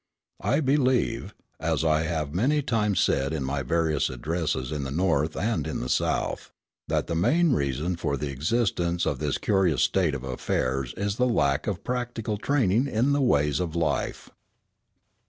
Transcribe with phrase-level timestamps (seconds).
[0.41, 5.37] I believe, as I have many times said in my various addresses in the North
[5.37, 6.49] and in the South,
[6.87, 11.29] that the main reason for the existence of this curious state of affairs is the
[11.29, 14.31] lack of practical training in the ways of life.